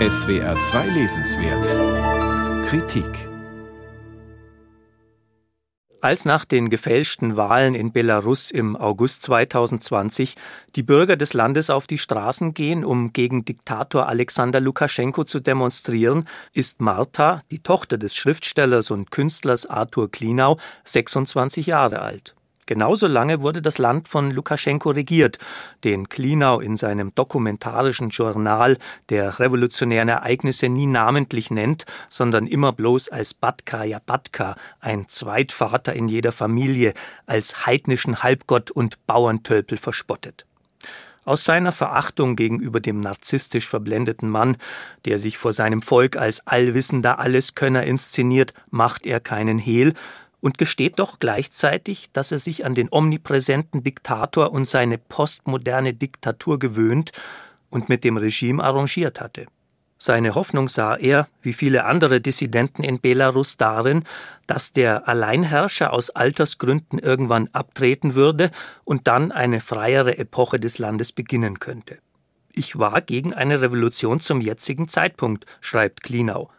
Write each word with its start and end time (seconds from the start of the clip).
SWR 0.00 0.58
2 0.58 0.88
Lesenswert 0.88 2.66
Kritik 2.66 3.06
Als 6.00 6.24
nach 6.24 6.44
den 6.44 6.68
gefälschten 6.68 7.36
Wahlen 7.36 7.76
in 7.76 7.92
Belarus 7.92 8.50
im 8.50 8.74
August 8.74 9.22
2020 9.22 10.34
die 10.74 10.82
Bürger 10.82 11.14
des 11.16 11.32
Landes 11.32 11.70
auf 11.70 11.86
die 11.86 11.98
Straßen 11.98 12.54
gehen, 12.54 12.84
um 12.84 13.12
gegen 13.12 13.44
Diktator 13.44 14.08
Alexander 14.08 14.58
Lukaschenko 14.58 15.22
zu 15.22 15.38
demonstrieren, 15.38 16.26
ist 16.52 16.80
Marta, 16.80 17.38
die 17.52 17.60
Tochter 17.60 17.96
des 17.96 18.16
Schriftstellers 18.16 18.90
und 18.90 19.12
Künstlers 19.12 19.64
Arthur 19.64 20.10
Klinau, 20.10 20.58
26 20.82 21.66
Jahre 21.66 22.00
alt. 22.00 22.34
Genauso 22.66 23.06
lange 23.06 23.42
wurde 23.42 23.60
das 23.60 23.78
Land 23.78 24.08
von 24.08 24.30
Lukaschenko 24.30 24.90
regiert, 24.90 25.38
den 25.84 26.08
Klinau 26.08 26.60
in 26.60 26.76
seinem 26.76 27.14
dokumentarischen 27.14 28.08
Journal 28.08 28.78
der 29.10 29.38
revolutionären 29.38 30.08
Ereignisse 30.08 30.68
nie 30.70 30.86
namentlich 30.86 31.50
nennt, 31.50 31.84
sondern 32.08 32.46
immer 32.46 32.72
bloß 32.72 33.10
als 33.10 33.34
Batka 33.34 33.84
Batka, 34.06 34.56
ein 34.80 35.08
Zweitvater 35.08 35.92
in 35.92 36.08
jeder 36.08 36.32
Familie, 36.32 36.94
als 37.26 37.66
heidnischen 37.66 38.22
Halbgott 38.22 38.70
und 38.70 39.06
Bauerntölpel 39.06 39.76
verspottet. 39.76 40.46
Aus 41.26 41.44
seiner 41.44 41.72
Verachtung 41.72 42.36
gegenüber 42.36 42.80
dem 42.80 43.00
narzisstisch 43.00 43.66
verblendeten 43.66 44.28
Mann, 44.28 44.58
der 45.06 45.18
sich 45.18 45.38
vor 45.38 45.54
seinem 45.54 45.80
Volk 45.80 46.16
als 46.16 46.46
allwissender 46.46 47.18
Alleskönner 47.18 47.84
inszeniert, 47.84 48.52
macht 48.70 49.06
er 49.06 49.20
keinen 49.20 49.58
Hehl, 49.58 49.94
und 50.44 50.58
gesteht 50.58 50.98
doch 50.98 51.20
gleichzeitig, 51.20 52.10
dass 52.12 52.30
er 52.30 52.38
sich 52.38 52.66
an 52.66 52.74
den 52.74 52.90
omnipräsenten 52.90 53.82
Diktator 53.82 54.52
und 54.52 54.68
seine 54.68 54.98
postmoderne 54.98 55.94
Diktatur 55.94 56.58
gewöhnt 56.58 57.12
und 57.70 57.88
mit 57.88 58.04
dem 58.04 58.18
Regime 58.18 58.62
arrangiert 58.62 59.22
hatte. 59.22 59.46
Seine 59.96 60.34
Hoffnung 60.34 60.68
sah 60.68 60.96
er, 60.96 61.28
wie 61.40 61.54
viele 61.54 61.86
andere 61.86 62.20
Dissidenten 62.20 62.82
in 62.82 63.00
Belarus, 63.00 63.56
darin, 63.56 64.04
dass 64.46 64.72
der 64.72 65.08
Alleinherrscher 65.08 65.94
aus 65.94 66.10
Altersgründen 66.10 66.98
irgendwann 66.98 67.48
abtreten 67.54 68.14
würde 68.14 68.50
und 68.84 69.08
dann 69.08 69.32
eine 69.32 69.60
freiere 69.60 70.18
Epoche 70.18 70.60
des 70.60 70.76
Landes 70.76 71.12
beginnen 71.12 71.58
könnte. 71.58 72.00
Ich 72.54 72.78
war 72.78 73.00
gegen 73.00 73.32
eine 73.32 73.62
Revolution 73.62 74.20
zum 74.20 74.42
jetzigen 74.42 74.88
Zeitpunkt, 74.88 75.46
schreibt 75.62 76.02
Klinau. 76.02 76.50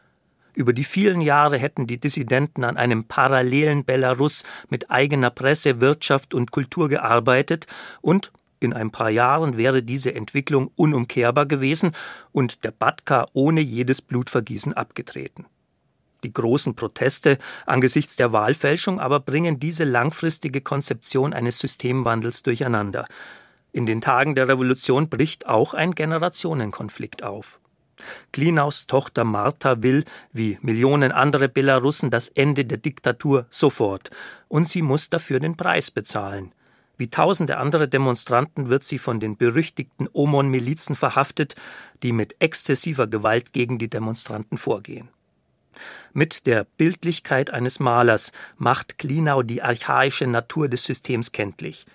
Über 0.56 0.72
die 0.72 0.86
vielen 0.86 1.22
Jahre 1.22 1.58
hätten 1.58 1.86
die 1.86 2.00
Dissidenten 2.00 2.64
an 2.64 2.78
einem 2.78 3.04
parallelen 3.04 3.84
Belarus 3.84 4.44
mit 4.70 4.90
eigener 4.90 5.30
Presse, 5.30 5.82
Wirtschaft 5.82 6.34
und 6.34 6.52
Kultur 6.52 6.88
gearbeitet 6.88 7.68
und 8.02 8.32
in 8.62 8.74
ein 8.74 8.90
paar 8.90 9.10
Jahren 9.10 9.58
wäre 9.58 9.84
diese 9.84 10.16
Entwicklung 10.16 10.72
unumkehrbar 10.76 11.46
gewesen 11.46 11.92
und 12.32 12.64
der 12.64 12.72
Batka 12.72 13.28
ohne 13.34 13.60
jedes 13.60 14.02
Blutvergießen 14.02 14.74
abgetreten. 14.74 15.46
Die 16.24 16.34
großen 16.34 16.76
Proteste 16.76 17.38
angesichts 17.66 18.16
der 18.16 18.32
Wahlfälschung 18.32 19.00
aber 19.00 19.20
bringen 19.20 19.60
diese 19.60 19.84
langfristige 19.84 20.62
Konzeption 20.62 21.34
eines 21.34 21.60
Systemwandels 21.60 22.42
durcheinander. 22.42 23.06
In 23.74 23.86
den 23.86 24.00
Tagen 24.02 24.36
der 24.36 24.48
Revolution 24.48 25.10
bricht 25.10 25.46
auch 25.48 25.74
ein 25.74 25.94
Generationenkonflikt 25.94 27.24
auf. 27.24 27.60
Klinaus 28.32 28.88
Tochter 28.88 29.24
Martha 29.24 29.82
will, 29.82 30.04
wie 30.34 30.58
Millionen 30.62 31.12
andere 31.12 31.50
Belarussen, 31.50 32.12
das 32.12 32.28
Ende 32.30 32.66
der 32.66 32.78
Diktatur 32.78 33.48
sofort. 33.50 34.10
Und 34.48 34.68
sie 34.68 34.82
muss 34.82 35.10
dafür 35.10 35.40
den 35.40 35.58
Preis 35.58 35.92
bezahlen. 35.92 36.54
Wie 36.98 37.10
tausende 37.10 37.58
andere 37.58 37.88
Demonstranten 37.88 38.70
wird 38.70 38.84
sie 38.84 39.00
von 39.00 39.20
den 39.20 39.38
berüchtigten 39.38 40.08
Omon-Milizen 40.14 40.96
verhaftet, 40.96 41.56
die 42.04 42.14
mit 42.14 42.36
exzessiver 42.40 43.08
Gewalt 43.08 43.52
gegen 43.52 43.78
die 43.78 43.90
Demonstranten 43.90 44.58
vorgehen. 44.58 45.10
Mit 46.14 46.46
der 46.46 46.64
Bildlichkeit 46.64 47.50
eines 47.50 47.80
Malers 47.80 48.32
macht 48.58 48.98
Klinau 48.98 49.44
die 49.44 49.62
archaische 49.62 50.26
Natur 50.26 50.70
des 50.70 50.86
Systems 50.86 51.34
kenntlich. 51.34 51.86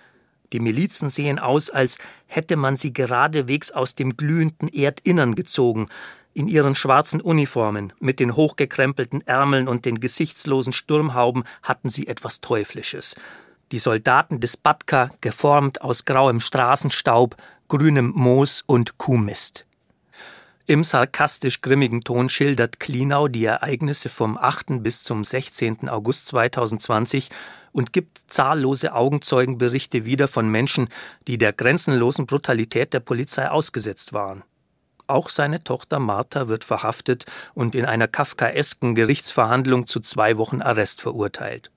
Die 0.53 0.59
Milizen 0.59 1.09
sehen 1.09 1.39
aus, 1.39 1.69
als 1.69 1.97
hätte 2.27 2.55
man 2.55 2.75
sie 2.75 2.93
geradewegs 2.93 3.71
aus 3.71 3.95
dem 3.95 4.17
glühenden 4.17 4.67
Erdinnern 4.67 5.35
gezogen, 5.35 5.87
in 6.33 6.47
ihren 6.47 6.75
schwarzen 6.75 7.19
Uniformen, 7.19 7.93
mit 7.99 8.19
den 8.19 8.35
hochgekrempelten 8.35 9.25
Ärmeln 9.27 9.67
und 9.67 9.85
den 9.85 9.99
gesichtslosen 9.99 10.71
Sturmhauben 10.71 11.43
hatten 11.61 11.89
sie 11.89 12.07
etwas 12.07 12.39
Teuflisches. 12.39 13.15
Die 13.71 13.79
Soldaten 13.79 14.39
des 14.39 14.57
Batka, 14.57 15.11
geformt 15.21 15.81
aus 15.81 16.05
grauem 16.05 16.39
Straßenstaub, 16.39 17.35
grünem 17.67 18.11
Moos 18.15 18.63
und 18.65 18.97
Kuhmist. 18.97 19.65
Im 20.67 20.83
sarkastisch 20.83 21.61
grimmigen 21.61 22.01
Ton 22.01 22.29
schildert 22.29 22.79
Klinau 22.79 23.27
die 23.27 23.45
Ereignisse 23.45 24.09
vom 24.09 24.37
8. 24.37 24.83
bis 24.83 25.03
zum 25.03 25.25
16. 25.25 25.89
August 25.89 26.27
2020 26.27 27.29
und 27.71 27.93
gibt 27.93 28.21
zahllose 28.27 28.93
Augenzeugenberichte 28.93 30.05
wieder 30.05 30.27
von 30.27 30.49
Menschen, 30.49 30.89
die 31.27 31.37
der 31.37 31.53
grenzenlosen 31.53 32.25
Brutalität 32.25 32.93
der 32.93 32.99
Polizei 32.99 33.49
ausgesetzt 33.49 34.13
waren. 34.13 34.43
Auch 35.07 35.29
seine 35.29 35.63
Tochter 35.63 35.99
Martha 35.99 36.47
wird 36.47 36.63
verhaftet 36.63 37.25
und 37.53 37.75
in 37.75 37.85
einer 37.85 38.07
kafkaesken 38.07 38.95
Gerichtsverhandlung 38.95 39.85
zu 39.85 39.99
zwei 39.99 40.37
Wochen 40.37 40.61
Arrest 40.61 41.01
verurteilt. 41.01 41.69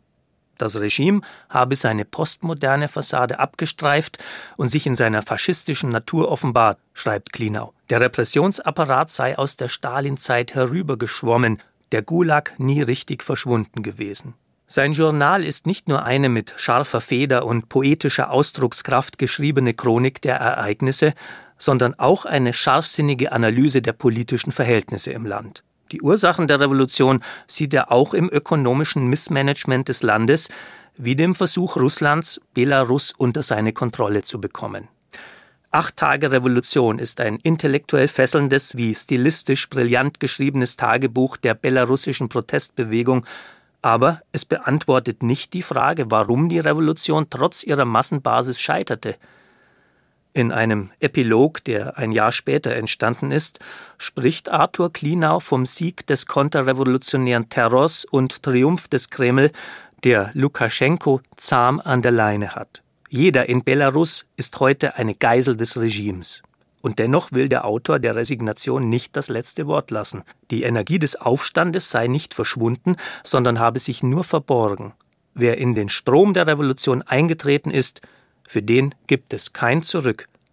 Das 0.56 0.76
Regime 0.76 1.20
habe 1.48 1.74
seine 1.74 2.04
postmoderne 2.04 2.86
Fassade 2.86 3.40
abgestreift 3.40 4.18
und 4.56 4.68
sich 4.68 4.86
in 4.86 4.94
seiner 4.94 5.22
faschistischen 5.22 5.90
Natur 5.90 6.30
offenbart, 6.30 6.78
schreibt 6.92 7.32
Klinau. 7.32 7.74
Der 7.90 8.00
Repressionsapparat 8.00 9.10
sei 9.10 9.36
aus 9.36 9.56
der 9.56 9.68
Stalinzeit 9.68 10.54
herübergeschwommen, 10.54 11.60
der 11.90 12.02
Gulag 12.02 12.54
nie 12.58 12.82
richtig 12.82 13.22
verschwunden 13.22 13.82
gewesen. 13.82 14.34
Sein 14.66 14.94
Journal 14.94 15.44
ist 15.44 15.66
nicht 15.66 15.88
nur 15.88 16.04
eine 16.04 16.30
mit 16.30 16.54
scharfer 16.56 17.02
Feder 17.02 17.44
und 17.44 17.68
poetischer 17.68 18.30
Ausdruckskraft 18.30 19.18
geschriebene 19.18 19.74
Chronik 19.74 20.22
der 20.22 20.36
Ereignisse, 20.36 21.12
sondern 21.58 21.94
auch 21.98 22.24
eine 22.24 22.52
scharfsinnige 22.52 23.32
Analyse 23.32 23.82
der 23.82 23.92
politischen 23.92 24.52
Verhältnisse 24.52 25.12
im 25.12 25.26
Land. 25.26 25.62
Die 25.92 26.00
Ursachen 26.00 26.48
der 26.48 26.60
Revolution 26.60 27.22
sieht 27.46 27.74
er 27.74 27.92
auch 27.92 28.14
im 28.14 28.30
ökonomischen 28.30 29.06
Missmanagement 29.06 29.88
des 29.88 30.02
Landes, 30.02 30.48
wie 30.96 31.14
dem 31.14 31.34
Versuch 31.34 31.76
Russlands, 31.76 32.40
Belarus 32.54 33.12
unter 33.16 33.42
seine 33.42 33.72
Kontrolle 33.72 34.22
zu 34.22 34.40
bekommen. 34.40 34.88
Acht 35.70 35.96
Tage 35.96 36.30
Revolution 36.30 36.98
ist 36.98 37.20
ein 37.20 37.36
intellektuell 37.36 38.08
fesselndes 38.08 38.76
wie 38.76 38.94
stilistisch 38.94 39.68
brillant 39.68 40.20
geschriebenes 40.20 40.76
Tagebuch 40.76 41.36
der 41.36 41.54
belarussischen 41.54 42.28
Protestbewegung, 42.28 43.26
aber 43.84 44.22
es 44.32 44.46
beantwortet 44.46 45.22
nicht 45.22 45.52
die 45.52 45.60
Frage, 45.60 46.10
warum 46.10 46.48
die 46.48 46.58
Revolution 46.58 47.26
trotz 47.28 47.62
ihrer 47.62 47.84
Massenbasis 47.84 48.58
scheiterte. 48.58 49.16
In 50.32 50.52
einem 50.52 50.90
Epilog, 51.00 51.62
der 51.64 51.98
ein 51.98 52.10
Jahr 52.10 52.32
später 52.32 52.74
entstanden 52.74 53.30
ist, 53.30 53.60
spricht 53.98 54.48
Arthur 54.48 54.90
Klinau 54.90 55.38
vom 55.38 55.66
Sieg 55.66 56.06
des 56.06 56.24
konterrevolutionären 56.24 57.50
Terrors 57.50 58.06
und 58.06 58.42
Triumph 58.42 58.88
des 58.88 59.10
Kreml, 59.10 59.52
der 60.02 60.30
Lukaschenko 60.32 61.20
zahm 61.36 61.78
an 61.78 62.00
der 62.00 62.12
Leine 62.12 62.54
hat. 62.54 62.82
Jeder 63.10 63.50
in 63.50 63.64
Belarus 63.64 64.24
ist 64.36 64.60
heute 64.60 64.96
eine 64.96 65.14
Geisel 65.14 65.56
des 65.56 65.78
Regimes. 65.78 66.42
Und 66.84 66.98
dennoch 66.98 67.32
will 67.32 67.48
der 67.48 67.64
Autor 67.64 67.98
der 67.98 68.14
Resignation 68.14 68.90
nicht 68.90 69.16
das 69.16 69.30
letzte 69.30 69.66
Wort 69.66 69.90
lassen. 69.90 70.22
Die 70.50 70.64
Energie 70.64 70.98
des 70.98 71.16
Aufstandes 71.16 71.90
sei 71.90 72.08
nicht 72.08 72.34
verschwunden, 72.34 72.96
sondern 73.22 73.58
habe 73.58 73.78
sich 73.78 74.02
nur 74.02 74.22
verborgen. 74.22 74.92
Wer 75.32 75.56
in 75.56 75.74
den 75.74 75.88
Strom 75.88 76.34
der 76.34 76.46
Revolution 76.46 77.00
eingetreten 77.00 77.70
ist, 77.70 78.02
für 78.46 78.60
den 78.60 78.94
gibt 79.06 79.32
es 79.32 79.54
kein 79.54 79.82
Zurück. 79.82 80.28